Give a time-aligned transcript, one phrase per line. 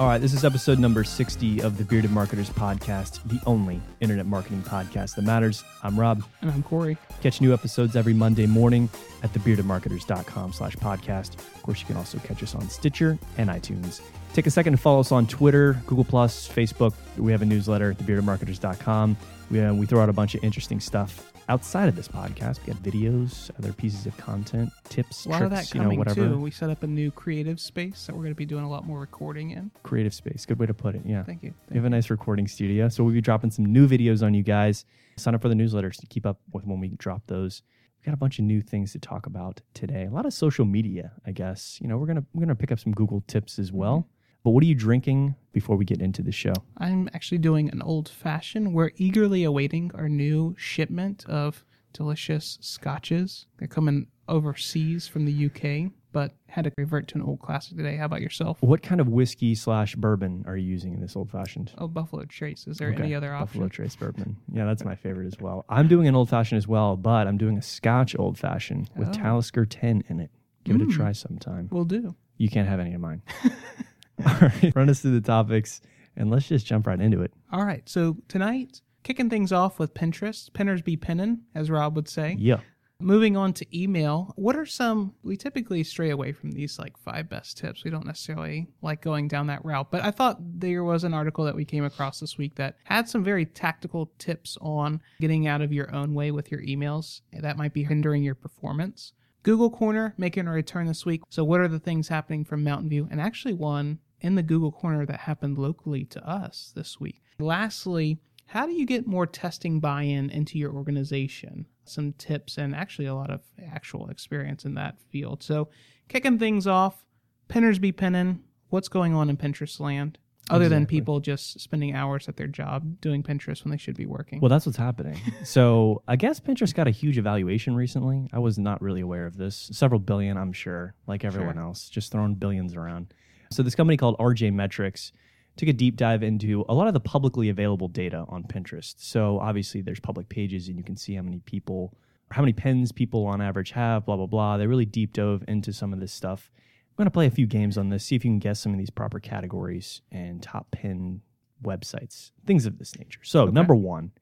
[0.00, 4.24] All right, this is episode number 60 of the Bearded Marketers Podcast, the only internet
[4.24, 5.62] marketing podcast that matters.
[5.82, 6.24] I'm Rob.
[6.40, 6.96] And I'm Corey.
[7.20, 8.88] Catch new episodes every Monday morning
[9.22, 11.34] at thebeardedmarketers.com slash podcast.
[11.34, 14.00] Of course, you can also catch us on Stitcher and iTunes.
[14.32, 16.94] Take a second to follow us on Twitter, Google+, Facebook.
[17.18, 19.16] We have a newsletter at thebeardedmarketers.com.
[19.50, 22.64] We, uh, we throw out a bunch of interesting stuff outside of this podcast.
[22.64, 25.84] We got videos, other pieces of content, tips, A lot tricks, of that you know,
[25.86, 26.28] coming whatever.
[26.28, 26.38] too.
[26.38, 28.86] We set up a new creative space that we're going to be doing a lot
[28.86, 29.72] more recording in.
[29.82, 30.46] Creative space.
[30.46, 31.02] Good way to put it.
[31.04, 31.24] Yeah.
[31.24, 31.52] Thank you.
[31.68, 32.88] We have a nice recording studio.
[32.88, 34.84] So we'll be dropping some new videos on you guys.
[35.16, 37.62] Sign up for the newsletters to keep up with when we drop those.
[38.00, 40.06] We got a bunch of new things to talk about today.
[40.06, 41.78] A lot of social media, I guess.
[41.82, 44.06] You know, we're gonna we're gonna pick up some Google tips as well.
[44.42, 46.54] But what are you drinking before we get into the show?
[46.78, 48.72] I'm actually doing an old fashioned.
[48.74, 53.46] We're eagerly awaiting our new shipment of delicious scotches.
[53.58, 57.96] They're coming overseas from the UK, but had to revert to an old classic today.
[57.96, 58.58] How about yourself?
[58.62, 61.72] What kind of whiskey slash bourbon are you using in this old fashioned?
[61.78, 62.66] Oh, Buffalo Trace.
[62.66, 63.46] Is there any other option?
[63.60, 63.68] Buffalo?
[63.68, 64.36] Trace bourbon.
[64.52, 65.64] Yeah, that's my favorite as well.
[65.68, 69.08] I'm doing an old fashioned as well, but I'm doing a Scotch old fashioned with
[69.08, 69.12] Oh.
[69.12, 70.30] Talisker 10 in it.
[70.64, 70.92] Give it a Mm.
[70.92, 71.68] try sometime.
[71.72, 72.14] We'll do.
[72.38, 73.22] You can't have any of mine.
[74.26, 75.80] All right, run us through the topics
[76.16, 77.32] and let's just jump right into it.
[77.52, 77.88] All right.
[77.88, 80.52] So tonight, kicking things off with Pinterest.
[80.52, 82.36] Pinners be pinning, as Rob would say.
[82.38, 82.60] Yeah.
[83.02, 87.30] Moving on to email, what are some we typically stray away from these like five
[87.30, 87.82] best tips.
[87.82, 91.46] We don't necessarily like going down that route, but I thought there was an article
[91.46, 95.62] that we came across this week that had some very tactical tips on getting out
[95.62, 99.14] of your own way with your emails that might be hindering your performance.
[99.42, 101.22] Google Corner making a return this week.
[101.30, 103.08] So what are the things happening from Mountain View?
[103.10, 107.22] And actually one in the Google Corner that happened locally to us this week.
[107.38, 111.66] Lastly, how do you get more testing buy in into your organization?
[111.84, 113.40] Some tips and actually a lot of
[113.72, 115.42] actual experience in that field.
[115.42, 115.68] So,
[116.08, 117.04] kicking things off,
[117.48, 118.40] pinners be pinning.
[118.68, 120.18] What's going on in Pinterest land?
[120.48, 124.06] Other than people just spending hours at their job doing Pinterest when they should be
[124.06, 124.40] working.
[124.40, 125.16] Well, that's what's happening.
[125.44, 128.28] so I guess Pinterest got a huge evaluation recently.
[128.32, 129.70] I was not really aware of this.
[129.72, 131.62] Several billion, I'm sure, like everyone Sure.
[131.64, 133.14] else, just throwing billions around.
[133.52, 135.10] So this company called RJ Metrics
[135.56, 138.94] took a deep dive into a lot of the publicly available data on Pinterest.
[138.98, 141.92] So obviously there's public pages and you can see how many people
[142.30, 144.56] how many pins people on average have, blah blah blah.
[144.56, 146.52] They really deep dove into some of this stuff.
[146.56, 148.78] I'm gonna play a few games on this, see if you can guess some of
[148.78, 151.20] these proper categories and top pin
[151.64, 153.20] websites, things of this nature.
[153.24, 154.12] So number one,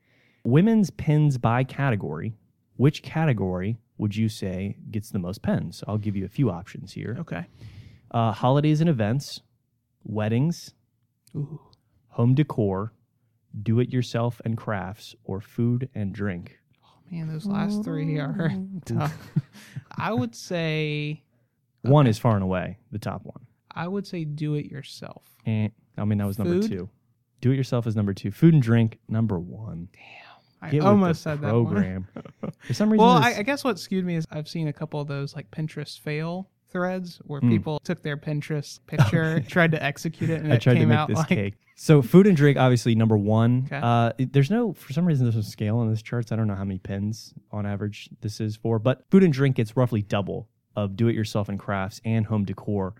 [0.42, 2.32] women's pins by category.
[2.76, 5.84] Which category would you say gets the most pins?
[5.86, 7.16] I'll give you a few options here.
[7.20, 7.44] okay.
[8.10, 9.40] Uh, holidays and events,
[10.04, 10.72] weddings,
[11.36, 11.60] Ooh.
[12.08, 12.92] home decor,
[13.62, 16.58] do it yourself and crafts, or food and drink.
[16.84, 18.52] Oh, man, those last three are
[18.84, 19.16] tough.
[19.96, 21.22] I would say
[21.82, 23.46] One is far and away the top one.
[23.74, 25.22] I would say do it yourself.
[25.46, 26.70] Eh, I mean, that was number Food?
[26.70, 26.88] two.
[27.40, 28.30] Do it yourself is number two.
[28.30, 29.88] Food and drink, number one.
[29.92, 30.02] Damn.
[30.60, 31.66] I Get almost said that one.
[31.66, 32.08] program.
[32.66, 35.00] For some reason, Well, I, I guess what skewed me is I've seen a couple
[35.00, 37.50] of those like Pinterest fail threads where Hmm.
[37.50, 40.88] people took their Pinterest picture, tried to execute it, and I it tried to came
[40.90, 41.54] make out this like cake.
[41.76, 43.64] So food and drink, obviously number one.
[43.66, 43.80] Okay.
[43.82, 46.32] Uh, there's no, for some reason, there's no scale on this charts.
[46.32, 49.56] I don't know how many pins on average this is for, but food and drink
[49.56, 52.94] gets roughly double of do-it-yourself and crafts and home decor.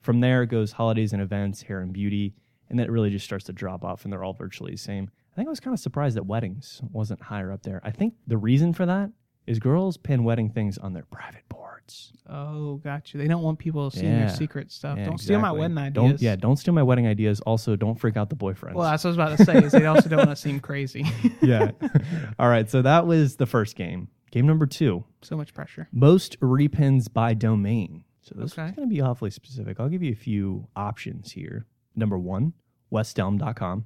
[0.00, 2.34] From there it goes holidays and events, hair and beauty,
[2.70, 5.10] and then it really just starts to drop off, and they're all virtually the same.
[5.32, 7.80] I think I was kind of surprised that weddings wasn't higher up there.
[7.84, 9.10] I think the reason for that
[9.46, 12.12] is girls pin wedding things on their private boards.
[12.30, 13.20] oh, got you.
[13.20, 14.20] They don't want people seeing Yeah.
[14.26, 14.96] their secret stuff.
[14.96, 15.60] Yeah, don't steal my exactly.
[15.60, 15.94] wedding ideas.
[15.94, 17.40] Don't yeah, don't steal my wedding ideas.
[17.42, 18.72] Also, don't freak out the boyfriends.
[18.74, 19.66] Well, that's what I was about to say.
[19.66, 21.04] Is they also don't want to seem crazy.
[21.42, 21.72] yeah.
[22.38, 22.70] All right.
[22.70, 24.08] So that was the first game.
[24.30, 25.86] Game number two so much pressure.
[25.92, 28.04] most repins by domain.
[28.22, 28.64] So this Okay.
[28.70, 29.78] is going to be awfully specific.
[29.78, 31.66] I'll give you a few options here.
[31.94, 32.54] Number one,
[32.90, 33.84] westelm.com.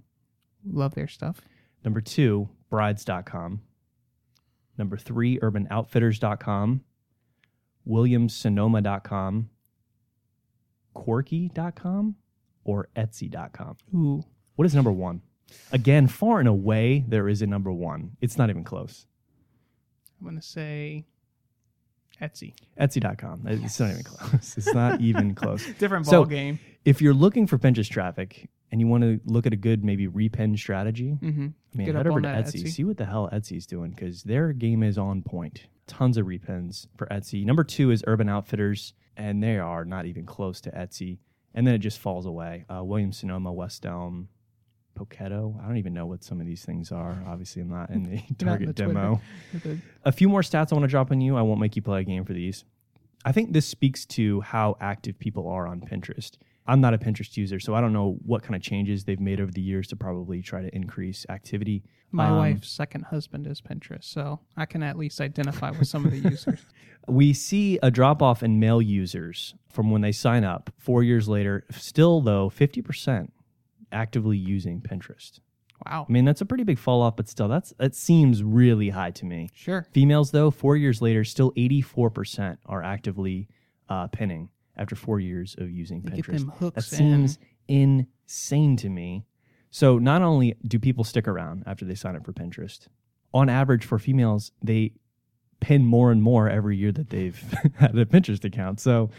[0.65, 1.41] Love their stuff.
[1.85, 3.61] Number two, brides.com.
[4.78, 6.83] Number three, urbanoutfitters.com.
[7.87, 9.51] williamsonoma.com.
[10.95, 12.16] Quirky.com
[12.65, 13.77] or Etsy.com.
[13.95, 14.22] Ooh,
[14.57, 15.22] What is number one?
[15.72, 18.16] Again, far and away, there is a number one.
[18.21, 19.07] It's not even close.
[20.21, 21.07] I'm gonna say
[22.21, 22.54] Etsy.
[22.78, 23.47] Etsy.com.
[23.47, 24.57] It's not even close.
[24.59, 25.65] It's not even close.
[25.78, 26.59] Different So- ball game.
[26.84, 30.06] If you're looking for Pinterest traffic and you want to look at a good maybe
[30.06, 31.47] repin strategy, Mm-hmm.
[31.74, 32.68] I mean, Get head over to Etsy, Etsy.
[32.70, 35.66] see what the hell Etsy's doing because their game is on point.
[35.86, 37.44] Tons of repins for Etsy.
[37.44, 41.18] Number two is Urban Outfitters, and they are not even close to Etsy.
[41.54, 42.65] And then it just falls away.
[42.74, 44.28] Uh, Williams Sonoma, West Elm,
[44.98, 45.62] Poketo.
[45.62, 47.22] I don't even know what some of these things are.
[47.26, 49.20] Obviously, I'm not in the Not in target the demo.
[50.04, 51.36] A few more stats I want to drop on you.
[51.36, 52.65] I won't make you play a game for these.
[53.24, 56.32] I think this speaks to how active people are on Pinterest.
[56.68, 59.41] I'm not a Pinterest user, so I don't know what kind of changes they've made
[59.41, 61.82] over the years to probably try to increase activity.
[62.12, 66.04] My Um, wife's second husband is Pinterest, so I can at least identify with some
[66.04, 66.60] of the users.
[67.10, 70.68] We see a drop off in male users from when they sign up.
[70.76, 73.30] Four years later, still though, 50%
[73.91, 75.41] actively using Pinterest.
[75.86, 76.04] Wow.
[76.06, 79.12] I mean, that's a pretty big fall off, but still, that's that seems really high
[79.12, 79.48] to me.
[79.54, 79.86] Sure.
[79.92, 83.48] Females, though, four years later, still 84% are actively
[83.88, 86.75] uh, pinning after four years of using They Pinterest.
[86.75, 88.07] that seems in.
[88.27, 89.25] insane to me.
[89.71, 92.89] So, not only do people stick around after they sign up for Pinterest,
[93.34, 94.92] on average for females, they
[95.60, 97.39] pin more and more every year that they've
[97.77, 98.80] had a Pinterest account.
[98.80, 99.10] So,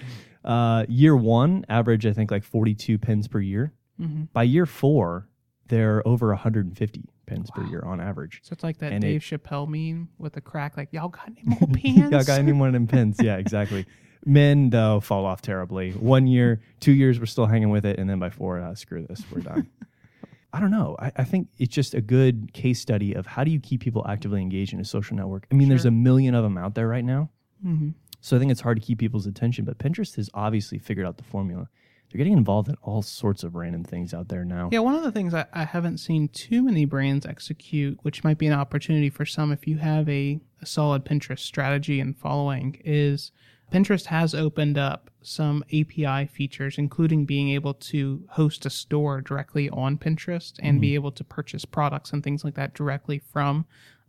[0.44, 3.74] uh, year one, average, I think, like 42 pins per year.
[4.00, 5.28] hmm By year four,
[5.68, 8.40] they're over 150 pins per year on average.
[8.42, 11.28] So it's like that And Dave it- Chappelle meme with the crack, like, y'all got
[11.28, 12.12] any more pants?
[12.12, 13.18] yeah, got any them pins?
[13.22, 13.86] Yeah, exactly.
[14.26, 15.92] Men though fall off terribly.
[15.92, 19.06] One year, two years, we're still hanging with it, and then by four, uh, screw
[19.08, 19.70] this, we're done.
[20.54, 20.96] I don't know.
[21.00, 24.06] I, I think it's just a good case study of how do you keep people
[24.08, 25.46] actively engaged in a social network.
[25.52, 27.30] I mean, there's a million of them out there right now,
[27.62, 27.90] hmm
[28.22, 29.64] so I think it's hard to keep people's attention.
[29.64, 31.70] But Pinterest has obviously figured out the formula.
[32.12, 34.70] They're getting involved in all sorts of random things out there now.
[34.72, 38.38] Yeah, one of the things I, I haven't seen too many brands execute, which might
[38.40, 42.82] be an opportunity for some if you have a, a solid Pinterest strategy and following,
[42.84, 43.32] is
[43.72, 49.70] Pinterest has opened up some API features, including being able to host a store directly
[49.70, 53.66] on Pinterest and be able to purchase products and things like that directly from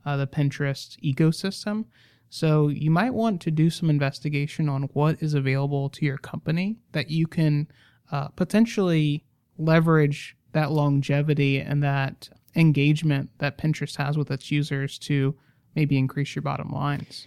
[0.06, 1.84] uh, the Pinterest ecosystem.
[2.28, 6.78] So you might want to do some investigation on what is available to your company
[6.92, 7.66] that you can
[8.12, 9.24] uh, potentially
[9.58, 15.34] leverage that longevity and that engagement that Pinterest has with its users to
[15.74, 17.26] maybe increase your bottom lines.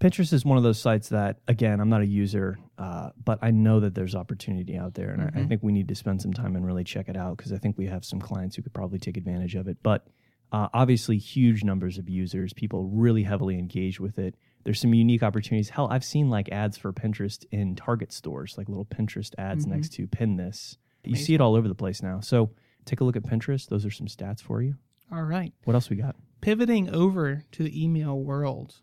[0.00, 3.50] Pinterest is one of those sites that, again, I'm not a user, uh, but I
[3.50, 6.32] know that there's opportunity out there, and I, I think we need to spend some
[6.32, 8.72] time and really check it out because I think we have some clients who could
[8.74, 9.78] probably take advantage of it.
[9.82, 10.06] But
[10.52, 14.36] uh, obviously, huge numbers of users, people really heavily engaged with it.
[14.64, 15.70] There's some unique opportunities.
[15.70, 19.92] Hell, I've seen like ads for Pinterest in Target stores, like little Pinterest ads next
[19.94, 20.78] to pin this.
[21.04, 22.20] You see it all over the place now.
[22.20, 22.50] So
[22.84, 23.66] take a look at Pinterest.
[23.68, 24.74] Those are some stats for you.
[25.10, 25.52] All right.
[25.64, 26.16] What else we got?
[26.40, 28.76] Pivoting over to the email world,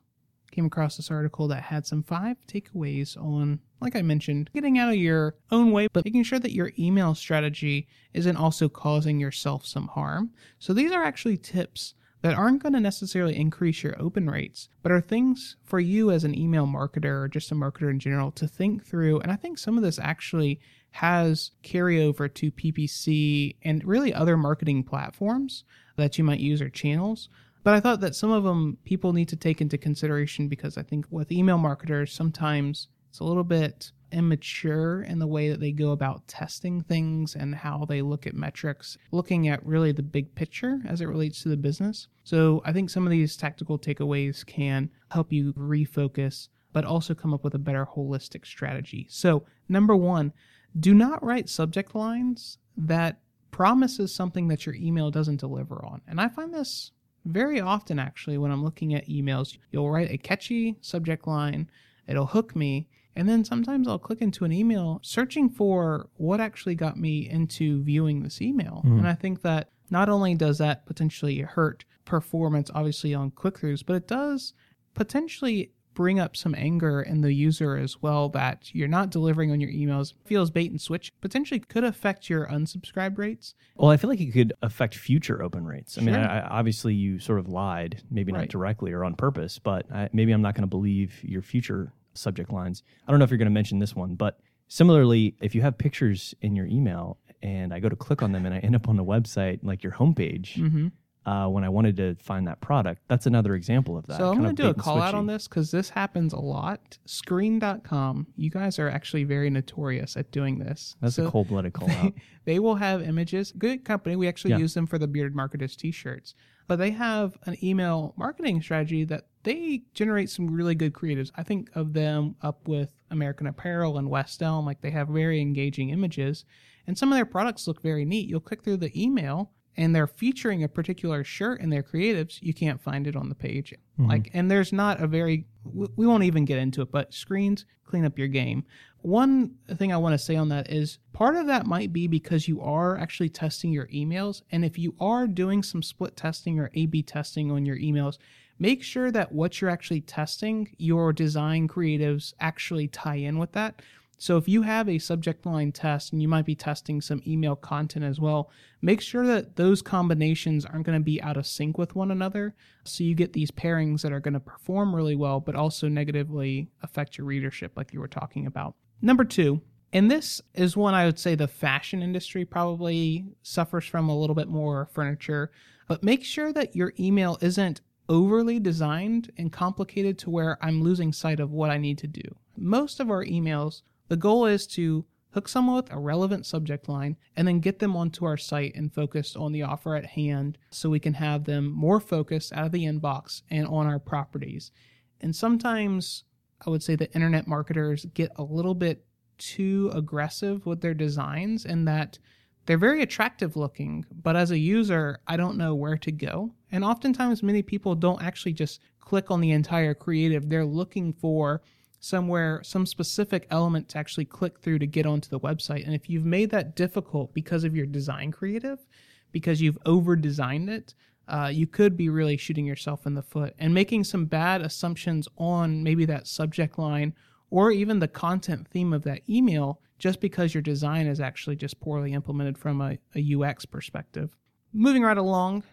[0.55, 4.89] came across this article that had some five takeaways on, like I mentioned, getting out
[4.89, 9.65] of your own way, but making sure that your email strategy isn't also causing yourself
[9.65, 10.31] some harm.
[10.57, 14.91] So these are actually tips that aren't going to necessarily increase your open rates, but
[14.91, 18.47] are things for you as an email marketer or just a marketer in general to
[18.47, 19.19] think through.
[19.19, 20.59] And I think some of this actually
[20.91, 25.65] has carryover to PPC and really other marketing platforms
[25.97, 27.29] that you might use or channels.
[27.65, 30.83] But I thought that some of them people need to take into consideration because I
[30.83, 35.71] think with email marketers, sometimes it's a little bit immature in the way that they
[35.71, 40.35] go about testing things and how they look at metrics, looking at really the big
[40.35, 42.07] picture as it relates to the business.
[42.23, 47.33] So I think some of these tactical takeaways can help you refocus, but also come
[47.33, 49.07] up with a better holistic strategy.
[49.09, 50.33] So, number one,
[50.79, 56.01] do not write subject lines that promises something that your email doesn't deliver on.
[56.07, 56.91] And I find this
[57.25, 59.57] very often actually when I'm looking at emails.
[59.71, 61.69] You'll write a catchy subject line,
[62.07, 66.75] it'll hook me, and then sometimes I'll click into an email searching for what actually
[66.75, 68.81] got me into viewing this email.
[68.85, 68.99] Mm-hmm.
[68.99, 73.83] And I think that not only does that potentially hurt performance, obviously, on click throughs,
[73.85, 74.53] but it does
[74.93, 79.59] potentially bring up some anger in the user as well that you're not delivering on
[79.59, 84.09] your emails feels bait and switch potentially could affect your unsubscribe rates Well, I feel
[84.09, 85.97] like it could affect future open rates.
[85.97, 89.59] I mean, I, I, obviously you sort of lied, maybe not directly or on purpose,
[89.59, 92.83] but I, maybe I'm not going to believe your future subject lines.
[93.07, 95.77] I don't know if you're going to mention this one, but similarly, if you have
[95.77, 98.87] pictures in your email and I go to click on them and I end up
[98.87, 100.87] on the website, like your homepage, mm-hmm.
[101.25, 104.17] Uh, when I wanted to find that product, that's another example of that.
[104.17, 106.97] So I'm going to do a call out on this because this happens a lot.
[107.05, 110.95] Screen.com, you guys are actually very notorious at doing this.
[111.01, 112.13] That's So a cold blooded call they, out.
[112.45, 113.51] they will have images.
[113.57, 114.15] Good company.
[114.15, 114.57] We actually Yeah.
[114.59, 116.35] use them for the Bearded Marketers t-shirts.
[116.67, 121.31] But they have an email marketing strategy that they generate some really good creatives.
[121.35, 124.65] I think of them up with American Apparel and West Elm.
[124.65, 126.43] Like they have very engaging images.
[126.87, 128.27] And some of their products look very neat.
[128.27, 132.41] You'll click through the email and they're featuring a particular shirt in their creatives.
[132.41, 133.73] You can't find it on the page.
[133.99, 134.09] Mm-hmm.
[134.09, 137.65] Like, and there's not a very, we we won't even get into it, but screens,
[137.85, 138.65] clean up your game.
[139.01, 142.47] One thing I want to say on that is part of that might be because
[142.47, 144.41] you are actually testing your emails.
[144.51, 148.17] And if you are doing some split testing or A B testing on your emails,
[148.57, 153.81] make sure that what you're actually testing, your design creatives actually tie in with that.
[154.17, 157.55] So if you have a subject line test and you might be testing some email
[157.55, 158.49] content as well,
[158.81, 162.55] make sure that those combinations aren't going to be out of sync with one another.
[162.85, 166.69] So you get these pairings that are going to perform really well, but also negatively
[166.81, 168.75] affect your readership, like you were talking about.
[169.01, 174.09] Number two, and this is one I would say the fashion industry probably suffers from
[174.09, 175.51] a little bit more furniture,
[175.87, 181.11] but make sure that your email isn't overly designed and complicated to where I'm losing
[181.11, 182.21] sight of what I need to do.
[182.57, 187.17] Most of our emails the goal is to hook someone with a relevant subject line
[187.35, 190.89] and then get them onto our site and focused on the offer at hand so
[190.89, 194.71] we can have them more focused out of the inbox and on our properties.
[195.19, 196.23] And sometimes
[196.65, 199.05] I would say that internet marketers get a little bit
[199.37, 202.17] too aggressive with their designs and that
[202.65, 206.53] they're very attractive looking, but as a user, I don't know where to go.
[206.71, 211.61] And oftentimes, many people don't actually just click on the entire creative, they're looking for
[212.05, 215.83] somewhere, some specific element to actually click through to get onto the website.
[215.85, 218.85] And if you've made that difficult because of your design creative,
[219.31, 220.93] because you've over designed it,
[221.27, 225.27] uh, you could be really shooting yourself in the foot and making some bad assumptions
[225.37, 227.15] on maybe that subject line
[227.49, 231.79] or even the content theme of that email just because your design is actually just
[231.79, 234.37] poorly implemented from a, a UX perspective.
[234.71, 235.63] Moving right along,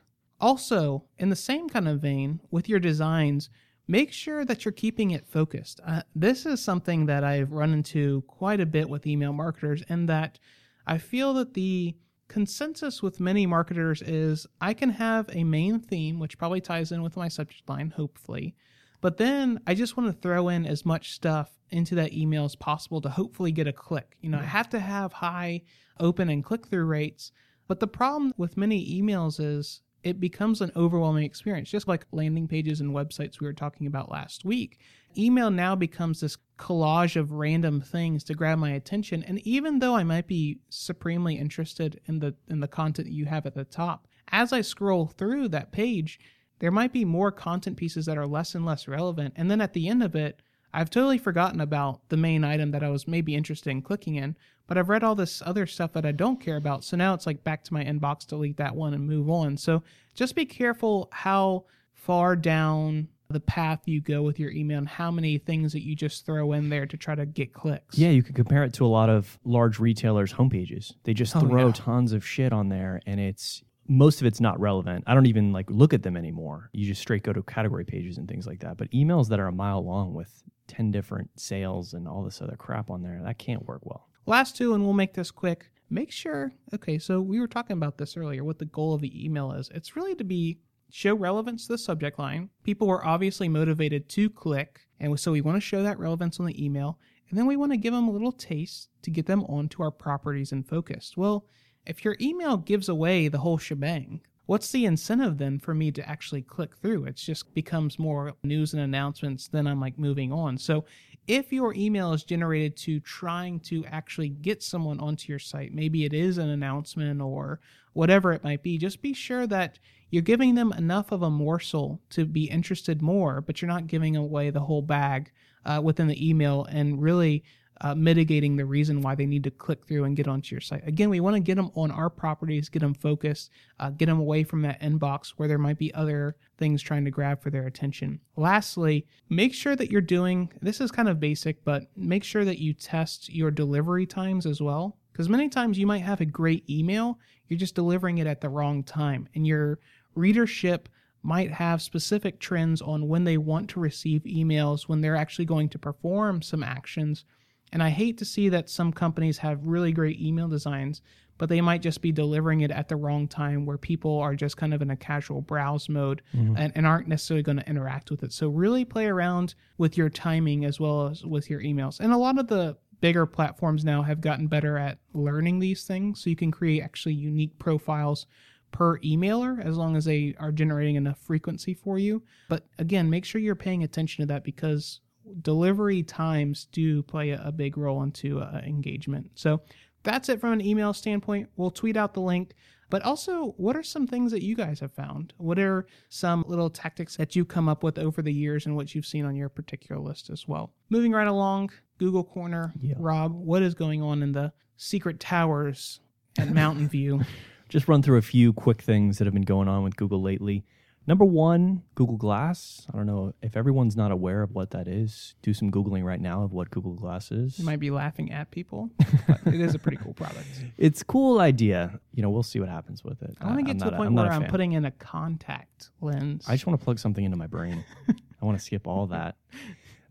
[0.40, 3.50] also in the same kind of vein with your designs,
[3.86, 5.80] make sure that you're keeping it focused.
[5.86, 10.08] Uh, this is something that I've run into quite a bit with email marketers, and
[10.08, 10.38] that
[10.86, 11.96] I feel that the
[12.28, 17.02] consensus with many marketers is I can have a main theme, which probably ties in
[17.02, 18.54] with my subject line, hopefully,
[19.02, 22.54] but then I just want to throw in as much stuff into that email as
[22.54, 24.16] possible to hopefully get a click.
[24.20, 25.62] You know, I have to have high
[25.98, 27.32] open and click through rates.
[27.66, 32.48] But the problem with many emails is it becomes an overwhelming experience, just like landing
[32.48, 34.78] pages and websites we were talking about last week.
[35.16, 39.22] Email now becomes this collage of random things to grab my attention.
[39.22, 43.46] And even though I might be supremely interested in the in the content you have
[43.46, 46.18] at the top, as I scroll through that page,
[46.58, 49.34] there might be more content pieces that are less and less relevant.
[49.36, 50.42] And then at the end of it,
[50.74, 54.36] I've totally forgotten about the main item that I was maybe interested in clicking in,
[54.66, 56.82] but I've read all this other stuff that I don't care about.
[56.84, 59.56] So now it's like back to my inbox, delete that one and move on.
[59.56, 59.82] So
[60.14, 65.10] just be careful how far down the path you go with your email and how
[65.10, 67.96] many things that you just throw in there to try to get clicks.
[67.96, 70.92] Yeah, you could compare it to a lot of large retailers' homepages.
[71.04, 71.72] They just Oh, throw yeah.
[71.72, 73.62] tons of shit on there and it's
[73.92, 75.04] most of it's not relevant.
[75.06, 76.70] I don't even like look at them anymore.
[76.72, 78.78] You just straight go to category pages and things like that.
[78.78, 82.56] But emails that are a mile long with 10 different sales and all this other
[82.56, 84.08] crap on there, that can't work well.
[84.24, 85.70] Last two, and we'll make this quick.
[85.90, 89.24] Make sure, okay, so we were talking about this earlier, what the goal of the
[89.24, 89.68] email is.
[89.74, 92.48] It's really to be show relevance to the subject line.
[92.64, 96.46] People were obviously motivated to click, and so we want to show that relevance on
[96.46, 96.98] the email.
[97.28, 99.90] And then we want to give them a little taste to get them onto our
[99.90, 101.18] properties and focused.
[101.18, 101.46] Well,
[101.86, 106.08] if your email gives away the whole shebang, what's the incentive then for me to
[106.08, 107.04] actually click through?
[107.04, 110.58] It just becomes more news and announcements, then I'm like moving on.
[110.58, 110.84] So
[111.26, 116.04] if your email is generated to trying to actually get someone onto your site, maybe
[116.04, 117.60] it is an announcement or
[117.92, 119.78] whatever it might be, just be sure that
[120.10, 124.16] you're giving them enough of a morsel to be interested more, but you're not giving
[124.16, 125.30] away the whole bag
[125.64, 127.44] uh, within the email and really
[127.82, 130.86] uh, mitigating the reason why they need to click through and get onto your site.
[130.86, 134.20] Again, we want to get them on our properties, get them focused, uh, get them
[134.20, 137.66] away from that inbox where there might be other things trying to grab for their
[137.66, 138.20] attention.
[138.36, 142.60] Lastly, make sure that you're doing this is kind of basic, but make sure that
[142.60, 144.96] you test your delivery times as well.
[145.12, 148.48] Because many times you might have a great email, you're just delivering it at the
[148.48, 149.78] wrong time, and your
[150.14, 150.88] readership
[151.22, 155.68] might have specific trends on when they want to receive emails, when they're actually going
[155.68, 157.24] to perform some actions.
[157.72, 161.00] And I hate to see that some companies have really great email designs,
[161.38, 164.56] but they might just be delivering it at the wrong time where people are just
[164.56, 166.56] kind of in a casual browse mode mm-hmm.
[166.56, 168.32] and, and aren't necessarily going to interact with it.
[168.32, 171.98] So, really play around with your timing as well as with your emails.
[171.98, 176.22] And a lot of the bigger platforms now have gotten better at learning these things.
[176.22, 178.26] So, you can create actually unique profiles
[178.72, 182.22] per emailer as long as they are generating enough frequency for you.
[182.48, 185.00] But again, make sure you're paying attention to that because
[185.40, 189.30] delivery times do play a, a big role into uh, engagement.
[189.34, 189.62] So
[190.02, 191.48] that's it from an email standpoint.
[191.56, 192.54] We'll tweet out the link.
[192.90, 195.32] But also, what are some things that you guys have found?
[195.38, 198.94] What are some little tactics that you've come up with over the years and what
[198.94, 200.74] you've seen on your particular list as well?
[200.90, 202.74] Moving right along, Google Corner.
[202.78, 202.96] Yeah.
[202.98, 206.00] Rob, what is going on in the secret towers
[206.38, 207.22] at Mountain View?
[207.70, 210.62] just run through a few quick things that have been going on with Google lately.
[211.06, 212.86] Number one, Google Glass.
[212.92, 215.34] I don't know if everyone's not aware of what that is.
[215.42, 217.58] Do some Googling right now of what Google Glass is.
[217.58, 218.88] You might be laughing at people,
[219.26, 220.46] but it is a pretty cool product.
[220.78, 221.98] It's a cool idea.
[222.14, 223.36] You know, we'll see what happens with it.
[223.40, 226.44] I want to get to the point I'm where I'm putting in a contact lens.
[226.46, 227.84] I just want to plug something into my brain.
[228.08, 229.36] I want to skip all that.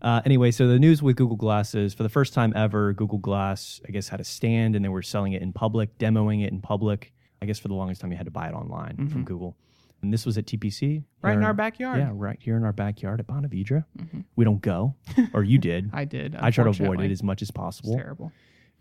[0.02, 3.20] Uh, anyway, so the news with Google Glass is for the first time ever, Google
[3.20, 6.52] Glass, I guess, had a stand and they were selling it in public, demoing it
[6.52, 7.14] in public.
[7.42, 9.56] I guess for the longest time, you had to buy it online from Google.
[10.02, 11.04] And this was at TPC.
[11.22, 12.00] right in our backyard.
[12.00, 13.86] Yeah, right here in our backyard at Ponte Vedra.
[14.00, 14.22] Mm-hmm.
[14.36, 14.96] We don't go,
[15.34, 15.90] or you did.
[15.94, 16.36] I did.
[16.36, 17.96] I try to avoid it as much as It's possible.
[17.96, 18.32] terrible.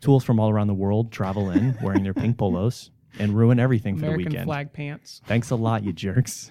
[0.00, 3.96] Tools from all around the world travel in wearing their pink polos and ruin everything
[3.96, 4.46] for the American weekend.
[4.46, 5.20] flag pants.
[5.26, 6.50] Thanks a lot, you jerks.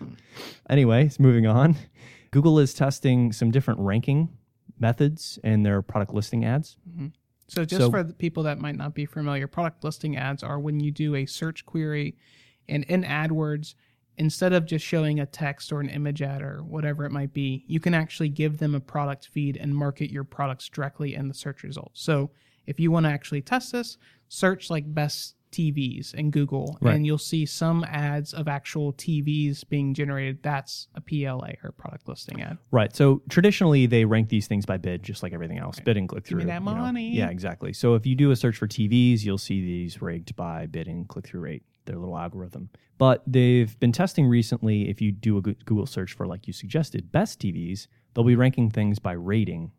[0.70, 1.76] Anyways, moving on.
[2.32, 4.30] Google is testing some different ranking
[4.80, 6.78] methods in their product listing ads.
[6.88, 7.08] Mm-hmm.
[7.48, 10.60] So just So- for the people that might not be familiar, product listing ads are
[10.60, 12.16] when you do a search query
[12.68, 13.74] and in AdWords,
[14.20, 17.64] instead of just showing a text or an image ad or whatever it might be,
[17.68, 21.34] you can actually give them a product feed and market your products directly in the
[21.34, 22.02] search results.
[22.02, 22.30] So
[22.68, 23.98] if you want to actually test this,
[24.28, 26.94] search like best TVs in Google Right.
[26.96, 30.44] and you'll see some ads of actual TVs being generated.
[30.44, 32.60] That's a PLA or product listing ad.
[32.70, 32.96] Right.
[32.96, 35.80] So traditionally, they rank these things by bid, just like everything else.
[35.80, 36.40] Bid and click Give through.
[36.42, 37.16] me that money.
[37.16, 37.74] Yeah, exactly.
[37.74, 41.08] So if you do a search for TVs, you'll see these ranked by bid and
[41.08, 42.70] click through rate, their little algorithm.
[42.98, 44.90] But they've been testing recently.
[44.90, 48.70] If you do a Google search for, like you suggested, best TVs, they'll be ranking
[48.70, 49.72] things by rating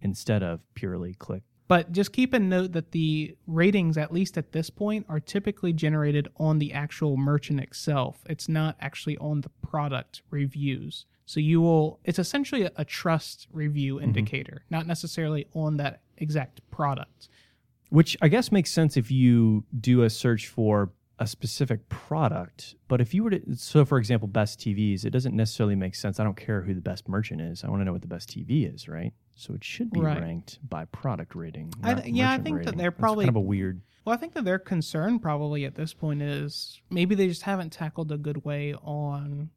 [0.00, 1.42] instead of purely click.
[1.68, 5.72] But just keep in note that the ratings, at least at this point, are typically
[5.72, 8.24] generated on the actual merchant itself.
[8.28, 11.06] It's not actually on the product reviews.
[11.26, 14.04] So you will, it's essentially a, a trust review mm-hmm.
[14.04, 17.28] indicator, not necessarily on that exact product.
[17.90, 20.90] Which I guess makes sense if you do a search for
[21.20, 22.74] a specific product.
[22.88, 26.18] But if you were to, so for example, best TVs, it doesn't necessarily make sense.
[26.18, 27.62] I don't care who the best merchant is.
[27.62, 29.12] I want to know what the best TV is, right?
[29.36, 30.18] So it should be Right.
[30.20, 31.72] ranked by product rating.
[31.82, 33.82] I th- yeah, I think that they're That's probably- kind of a weird.
[34.06, 37.70] Well, I think that their concern probably at this point is maybe they just haven't
[37.70, 39.50] tackled a good way on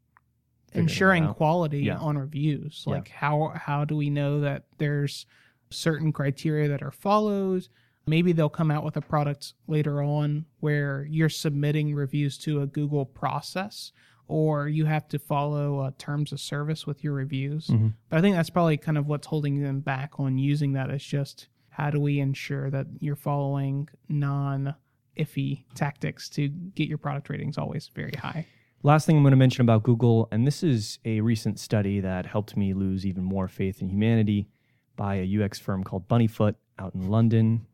[0.68, 1.98] Figuring ensuring quality Yeah.
[1.98, 2.84] on reviews.
[2.86, 2.96] Yeah.
[2.96, 5.26] Like how how do we know that there's
[5.70, 7.68] certain criteria that are followed?
[8.06, 12.68] Maybe they'll come out with a product later on where you're submitting reviews to a
[12.68, 13.92] Google process
[14.28, 17.68] or you have to follow uh, terms of service with your reviews.
[17.68, 17.94] Mhm.
[18.10, 20.90] But I think that's probably kind of what's holding them back on using that.
[20.90, 24.76] Is just how do we ensure that you're following non
[25.18, 28.48] iffy tactics to get your product ratings always very high.
[28.82, 32.26] Last thing I'm going to mention about Google, and this is a recent study that
[32.26, 34.50] helped me lose even more faith in humanity
[34.96, 37.66] by a UX firm called Bunnyfoot out in London.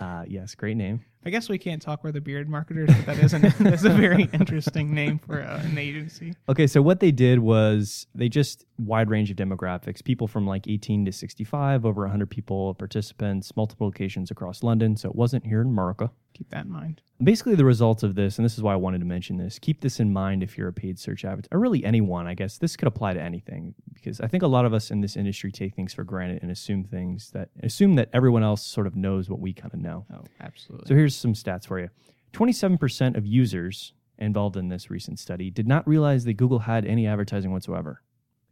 [0.00, 1.04] Uh, yes, great name.
[1.26, 3.90] I guess we can't talk where the beard marketers, but that is an, that's a
[3.90, 6.32] very interesting name for uh, an agency.
[6.48, 10.66] Okay, so what they did was they just wide range of demographics, people from like
[10.66, 14.96] 18 to 65, over 100 people participants, multiple locations across London.
[14.96, 16.10] So it wasn't here in America.
[16.40, 17.02] Keep that in mind.
[17.22, 19.58] Basically, the results of this, and this is why I wanted to mention this.
[19.58, 22.26] Keep this in mind if you're a paid search advertiser, or really anyone.
[22.26, 25.02] I guess this could apply to anything because I think a lot of us in
[25.02, 28.86] this industry take things for granted and assume things that assume that everyone else sort
[28.86, 30.06] of knows what we kind of know.
[30.14, 30.88] Oh, absolutely.
[30.88, 31.90] So here's some stats for you
[32.32, 37.06] 27% of users involved in this recent study did not realize that Google had any
[37.06, 38.00] advertising whatsoever,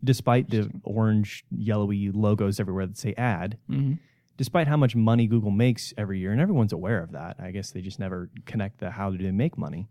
[0.04, 3.56] despite the orange, yellowy logos everywhere that say ad.
[3.66, 3.94] hmm
[4.38, 7.36] Despite how much money Google makes every year, and everyone's aware of that.
[7.38, 9.88] I guess they just never connect the how do they make money.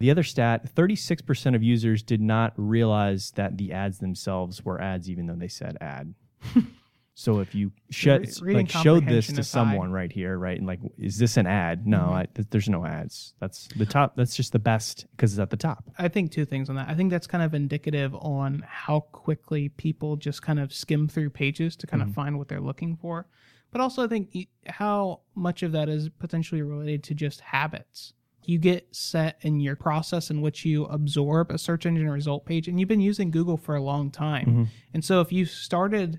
[0.00, 5.08] The other stat 36% of users did not realize that the ads themselves were ads,
[5.08, 6.14] even though they said ad.
[7.14, 7.72] so if you
[8.40, 9.40] re- like showed this to high.
[9.42, 11.86] someone right here, right, and like, is this an ad?
[11.86, 12.12] No, Mhm.
[12.12, 13.34] I, th- there's no ads.
[13.38, 14.16] That's the top.
[14.16, 15.84] That's just the best because it's at the top.
[15.98, 16.88] I think two things on that.
[16.88, 21.30] I think that's kind of indicative on how quickly people just kind of skim through
[21.30, 22.08] pages to kind Mhm.
[22.08, 23.26] of find what they're looking for.
[23.70, 28.12] But also, I think how much of that is potentially related to just habits.
[28.44, 32.68] You get set in your process in which you absorb a search engine result page,
[32.68, 34.46] and you've been using Google for a long time.
[34.46, 34.68] Mhm.
[34.92, 36.18] And so, if you started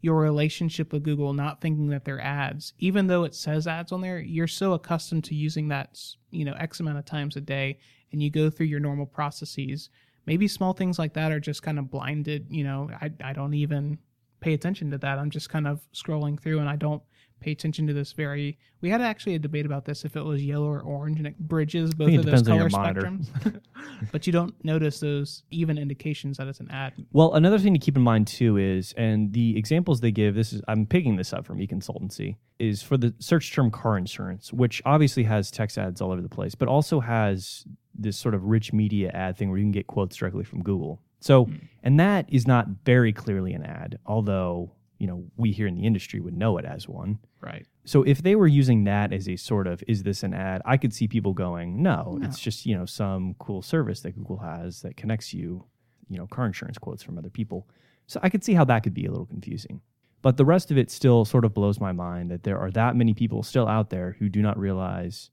[0.00, 4.00] your relationship with Google not thinking that they're ads, even though it says ads on
[4.00, 5.98] there, you're so accustomed to using that,
[6.30, 7.78] you know, X amount of times a day,
[8.12, 9.90] and you go through your normal processes.
[10.26, 12.46] Maybe small things like that are just kind of blinded.
[12.50, 13.98] You know, I, I don't even
[14.40, 15.18] pay attention to that.
[15.18, 17.02] I'm just kind of scrolling through and I don't
[17.46, 18.58] pay attention to this very.
[18.80, 21.38] We had actually a debate about this if it was yellow or orange and it
[21.38, 23.28] bridges both think of those color spectrums.
[24.12, 26.92] but you don't notice those even indications that it's an ad.
[27.12, 30.52] Well, another thing to keep in mind too is, and the examples they give, this
[30.52, 34.82] is I'm picking this up from eConsultancy, is for the search term car insurance, which
[34.84, 38.72] obviously has text ads all over the place, but also has this sort of rich
[38.72, 41.00] media ad thing where you can get quotes directly from Google.
[41.20, 41.56] So, hmm.
[41.84, 45.84] and that is not very clearly an ad, although, you know, we here in the
[45.84, 47.18] industry would know it as one.
[47.40, 47.66] Right.
[47.84, 50.76] So if they were using that as a sort of is this an ad, I
[50.76, 52.26] could see people going, no, No.
[52.26, 55.64] it's just, you know, some cool service that Google has that connects you,
[56.08, 57.68] you know, car insurance quotes from other people.
[58.06, 59.80] So I could see how that could be a little confusing.
[60.22, 62.96] But the rest of it still sort of blows my mind that there are that
[62.96, 65.30] many people still out there who do not realize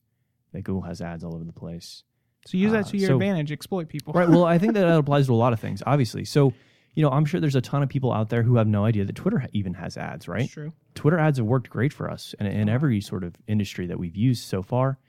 [0.52, 2.04] that Google has ads all over the place.
[2.46, 3.52] So use Uh, that to your so- advantage.
[3.52, 4.14] Exploit people.
[4.14, 4.30] Right.
[4.30, 6.26] Well, I think that, that applies to a lot of things, obviously.
[6.26, 6.54] So,
[6.94, 9.06] you know, I'm sure there's a ton of people out there who have no idea
[9.06, 10.42] that Twitter even has ads, right?
[10.42, 10.74] That's true.
[10.96, 14.16] Twitter ads have worked great for us in, in every sort of industry that we've
[14.16, 15.00] used so far.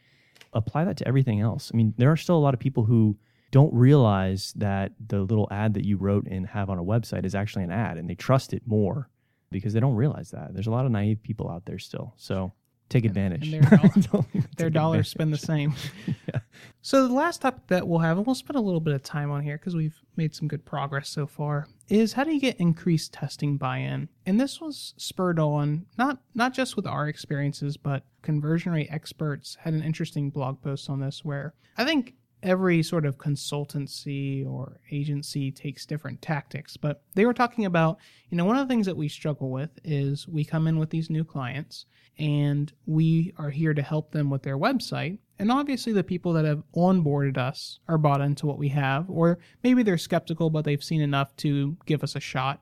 [0.53, 1.71] Apply that to everything else.
[1.73, 3.19] I mean, there are still a lot of people who
[3.51, 7.35] don't realize that the little ad that you wrote and have on a website is
[7.35, 9.09] actually an ad and they trust it more
[9.51, 10.55] because they don't realize that.
[10.55, 12.15] There's a lot of naive people out there still.
[12.17, 12.53] So
[12.95, 13.53] take advantage.
[13.53, 14.27] and their doll-
[14.57, 15.75] Their take dollars spend the same.
[16.07, 16.41] yeah.
[16.81, 19.31] So the last topic that we'll have, and we'll spend a little bit of time
[19.31, 22.57] on here because we've made some good progress so far, is how do you get
[22.61, 24.09] increased testing buy-in?
[24.27, 29.57] And this was spurred on not not just with our experiences, but conversion rate experts
[29.61, 34.79] had an interesting blog post on this where I think every sort of consultancy or
[34.93, 38.87] agency takes different tactics, but they were talking about, you know, one of the things
[38.87, 41.87] that we struggle with is we come in with these new clients
[42.19, 45.19] and we are here to help them with their website.
[45.39, 49.41] And obviously, the people that have onboarded us are bought into what we have, or
[49.65, 52.61] maybe they're skeptical, but they've seen enough to give us a shot.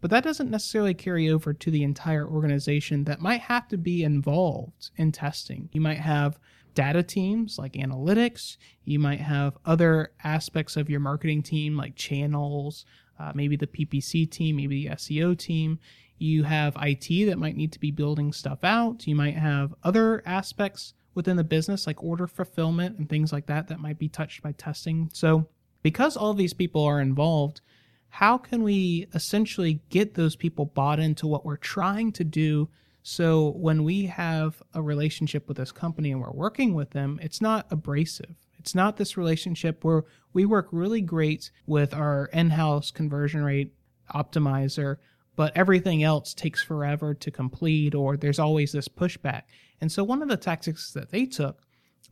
[0.00, 4.04] But that doesn't necessarily carry over to the entire organization that might have to be
[4.04, 5.68] involved in testing.
[5.72, 6.38] You might have
[6.78, 12.86] data teams like analytics, you might have other aspects of your marketing team like channels,
[13.18, 15.80] uh, maybe the PPC team, maybe the SEO team.
[16.18, 19.08] You have IT that might need to be building stuff out.
[19.08, 23.66] You might have other aspects within the business like order fulfillment and things like that
[23.66, 25.10] that might be touched by testing.
[25.12, 25.48] So,
[25.82, 27.60] because all these people are involved,
[28.08, 32.68] how can we essentially get those people bought into what we're trying to do
[33.10, 37.40] so when we have a relationship with this company and we're working with them, it's
[37.40, 38.34] not abrasive.
[38.58, 43.72] It's not this relationship where we work really great with our in house conversion rate
[44.14, 44.96] optimizer,
[45.36, 49.44] but everything else takes forever to complete, or there's always this pushback.
[49.80, 51.62] And so, one of the tactics that they took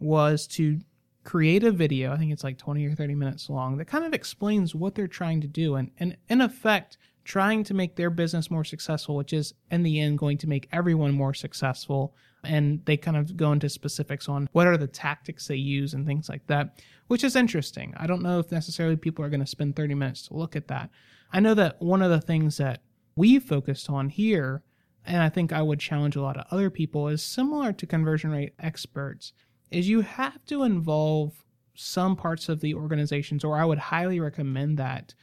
[0.01, 0.81] was to
[1.27, 4.15] create a video, I think it's like 20 or 30 minutes long, that kind of
[4.15, 8.49] explains what they're trying to do and, and in effect, trying to make their business
[8.49, 12.15] more successful, which is in the end going to make everyone more successful.
[12.45, 16.07] And they kind of go into specifics on what are the tactics they use and
[16.07, 17.93] things like that, which is interesting.
[17.97, 20.69] I don't know if necessarily people are going to spend 30 minutes to look at
[20.69, 20.91] that.
[21.33, 22.83] I know that one of the things that
[23.17, 24.63] we focused on here,
[25.05, 28.31] and I think I would challenge a lot of other people, is similar to conversion
[28.31, 29.33] rate experts,
[29.71, 34.79] is you have to involve some parts of the organizations, or I would highly recommend
[34.79, 35.15] that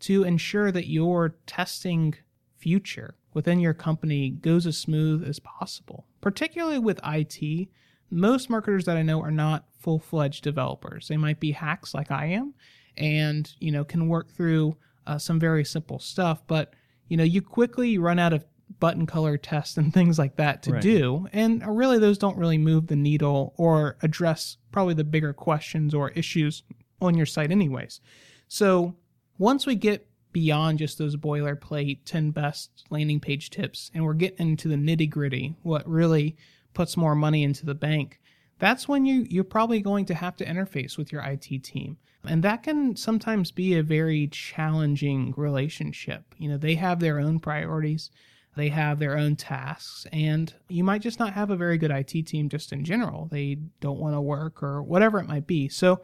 [0.00, 2.14] to ensure that your testing
[2.58, 6.06] future within your company goes as smooth as possible.
[6.20, 7.68] Particularly with IT,
[8.10, 11.08] most marketers that I know are not full-fledged developers.
[11.08, 12.54] They might be hacks like I am
[12.96, 16.74] and, you know, can work through uh, some very simple stuff, but
[17.08, 18.44] you know, you quickly run out of
[18.82, 20.82] button color tests and things like that to Right.
[20.82, 21.28] do.
[21.32, 26.10] And really, those don't really move the needle or address probably the bigger questions or
[26.10, 26.64] issues
[27.00, 28.00] on your site, anyways.
[28.48, 28.96] So
[29.38, 34.48] once we get beyond just those boilerplate 10 best landing page tips and we're getting
[34.48, 36.36] into the nitty gritty, what really
[36.74, 38.18] puts more money into the bank,
[38.58, 41.98] that's when you, you're probably going to have to interface with your IT team.
[42.24, 46.34] And that can sometimes be a very challenging relationship.
[46.38, 48.10] You know, they have their own priorities,
[48.54, 52.26] they have their own tasks, and you might just not have a very good IT
[52.26, 53.28] team just in general.
[53.30, 55.68] They don't want to work or whatever it might be.
[55.68, 56.02] So,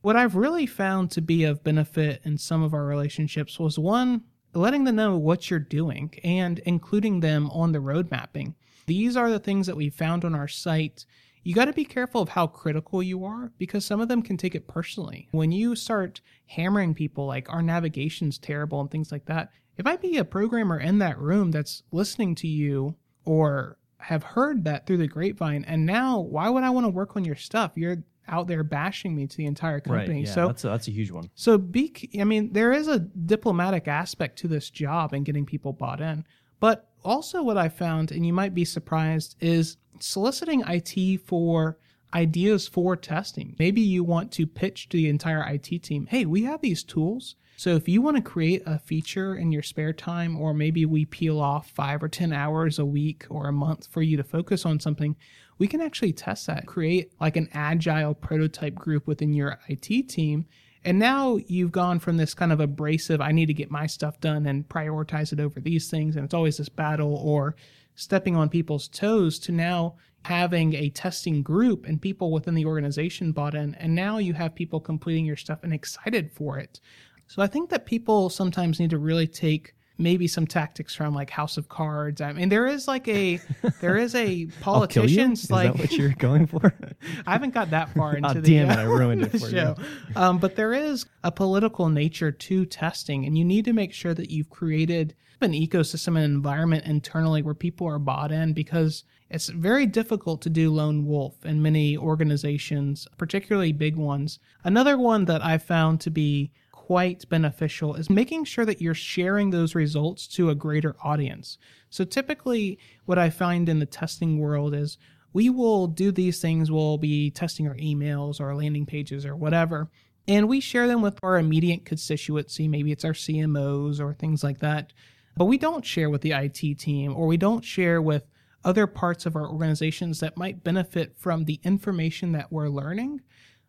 [0.00, 4.22] what I've really found to be of benefit in some of our relationships was one,
[4.54, 8.54] letting them know what you're doing and including them on the road mapping.
[8.86, 11.04] These are the things that we found on our site.
[11.42, 14.36] You got to be careful of how critical you are because some of them can
[14.36, 15.28] take it personally.
[15.32, 20.02] When you start hammering people like our navigation's terrible and things like that, it might
[20.02, 24.96] be a programmer in that room that's listening to you or have heard that through
[24.98, 25.64] the grapevine.
[25.64, 27.72] And now, why would I want to work on your stuff?
[27.76, 30.18] You're out there bashing me to the entire company.
[30.18, 31.30] Right, Yeah, so that's a, that's a huge one.
[31.34, 35.72] so be I mean there is a diplomatic aspect to this job and getting people
[35.72, 36.26] bought in.
[36.60, 41.78] But also what I found and you might be surprised is soliciting IT for
[42.12, 43.56] ideas for testing.
[43.58, 47.34] Maybe you want to pitch to the entire IT team, "Hey, we have these tools.
[47.58, 51.04] So if you want to create a feature in your spare time or maybe we
[51.06, 54.64] peel off 5 or 10 hours a week or a month for you to focus
[54.64, 55.16] on something,
[55.58, 56.68] we can actually test that.
[56.68, 60.46] Create like an agile prototype group within your IT team
[60.84, 64.20] And now you've gone from this kind of abrasive, I need to get my stuff
[64.20, 66.16] done and prioritize it over these things.
[66.16, 67.56] And it's always this battle or
[67.94, 73.32] stepping on people's toes to now having a testing group and people within the organization
[73.32, 73.74] bought in.
[73.76, 76.80] And now you have people completing your stuff and excited for it.
[77.28, 81.28] So I think that people sometimes need to really take maybe some tactics from like
[81.28, 82.20] House of Cards.
[82.20, 83.38] I mean, there is like a
[83.80, 86.72] there is a politicians Is like that what you're going for?
[87.26, 88.78] I haven't got that far into oh, the damn uh, it!
[88.78, 89.74] I ruined it for show.
[89.78, 89.84] you.
[90.16, 94.14] Um, but there is a political nature to testing, and you need to make sure
[94.14, 99.48] that you've created an ecosystem and environment internally where people are bought in because it's
[99.48, 104.38] very difficult to do lone wolf in many organizations, particularly big ones.
[104.64, 106.50] Another one that I found to be
[106.88, 111.58] quite beneficial is making sure that you're sharing those results to a greater audience.
[111.90, 114.96] So typically, what I find in the testing world is
[115.34, 119.36] we will do these things, we'll be testing our emails or our landing pages or
[119.36, 119.90] whatever.
[120.26, 122.66] And we share them with our immediate constituency.
[122.66, 124.94] Maybe it's our CMOs or things like that.
[125.36, 128.24] But we don't share with the IT team or we don't share with
[128.64, 133.20] other parts of our organizations that might benefit from the information that we're learning.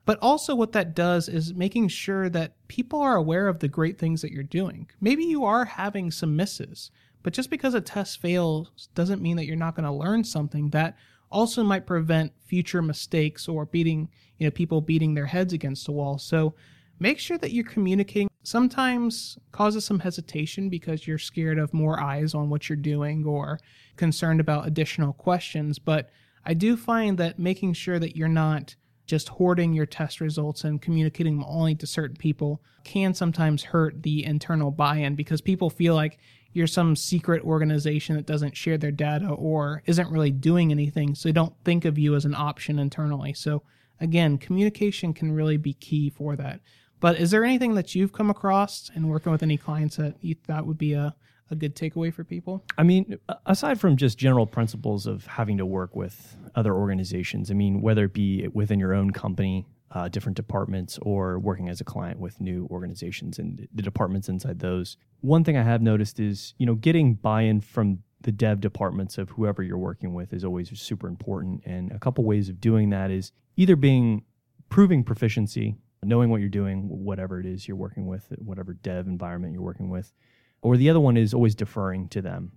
[0.10, 4.00] But also, what that does is making sure that people are aware of the great
[4.00, 4.90] things that you're doing.
[5.00, 6.90] Maybe you are having some misses,
[7.22, 10.72] but just because a test fails doesn't mean that you're not going to learn something
[10.72, 10.98] that
[11.30, 15.92] also might prevent future mistakes or beating, you know, people beating their heads against the
[15.92, 16.18] wall.
[16.18, 16.56] So
[16.98, 18.32] make sure that you're communicating.
[18.42, 23.60] Sometimes causes some hesitation because you're scared of more eyes on what you're doing or
[23.96, 25.78] concerned about additional questions.
[25.78, 26.10] But
[26.44, 28.74] I do find that making sure that you're not
[29.10, 34.04] just hoarding your test results and communicating them only to certain people can sometimes hurt
[34.04, 36.20] the internal buy in because people feel like
[36.54, 41.16] you're some secret organization that doesn't share their data or isn't really doing anything.
[41.16, 43.34] So they don't think of you as an option internally.
[43.34, 43.64] So,
[44.00, 46.60] again, communication can really be key for that.
[47.00, 50.36] But is there anything that you've come across in working with any clients that you
[50.36, 51.16] thought would be a,
[51.52, 52.64] a good takeaway for people?
[52.78, 57.54] I mean, aside from just general principles of having to work with other organizations, I
[57.54, 61.84] mean, whether it be within your own company, uh, different departments, or working as a
[61.84, 66.54] client with new organizations and the departments inside those, one thing I have noticed is,
[66.58, 70.44] you know, getting buy in from the dev departments of whoever you're working with is
[70.44, 71.64] always super important.
[71.66, 74.26] And a couple ways of doing that is either being
[74.70, 79.54] proving proficiency, knowing what you're doing, whatever it is you're working with, whatever dev environment
[79.54, 80.14] you're working with
[80.62, 82.52] or the other one is always deferring to them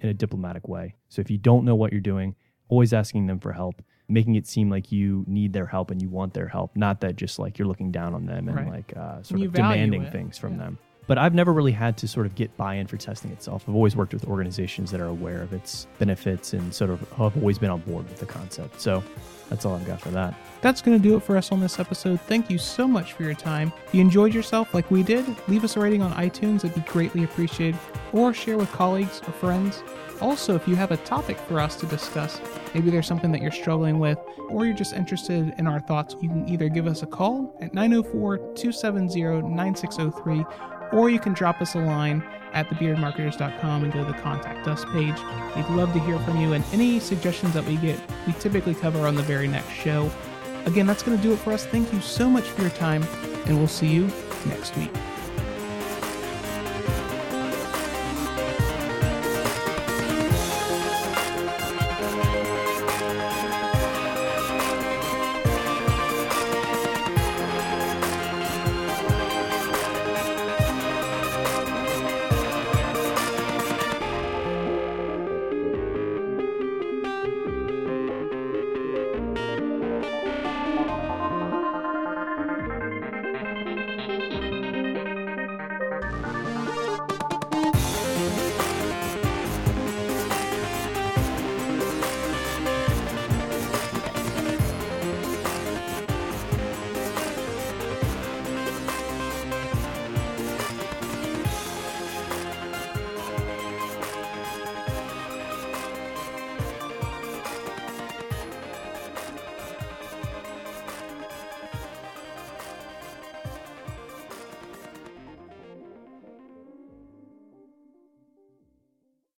[0.00, 0.94] in a diplomatic way.
[1.08, 2.34] So if you don't know what you're doing,
[2.68, 6.08] always asking them for help, making it seem like you need their help and you
[6.08, 8.68] want their help, not that just like you're looking down on them and Right.
[8.68, 10.12] like uh, sort You of demanding it.
[10.12, 10.58] things from Yeah.
[10.58, 10.78] them.
[11.06, 13.64] But I've never really had to sort of get buy-in for testing itself.
[13.68, 17.36] I've always worked with organizations that are aware of its benefits and sort of have
[17.36, 18.80] always been on board with the concept.
[18.80, 19.02] So
[19.48, 20.34] that's all I've got for that.
[20.62, 22.20] That's going to do it for us on this episode.
[22.22, 23.72] Thank you so much for your time.
[23.86, 26.64] If you enjoyed yourself like we did, leave us a rating on iTunes.
[26.64, 27.78] It'd be greatly appreciated.
[28.12, 29.82] Or share with colleagues or friends.
[30.20, 32.40] Also, if you have a topic for us to discuss,
[32.74, 36.28] maybe there's something that you're struggling with, or you're just interested in our thoughts, you
[36.30, 40.44] can either give us a call at 904 270 9603,
[40.92, 42.22] or you can drop us a line
[42.52, 45.16] at thebeardmarketers.com and go to the contact us page.
[45.54, 49.06] We'd love to hear from you, and any suggestions that we get, we typically cover
[49.06, 50.10] on the very next show.
[50.64, 51.64] Again, that's going to do it for us.
[51.66, 53.02] Thank you so much for your time,
[53.46, 54.10] and we'll see you
[54.46, 54.90] next week.